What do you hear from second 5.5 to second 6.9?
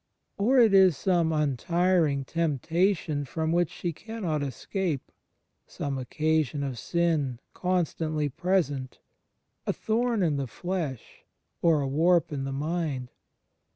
some occasion of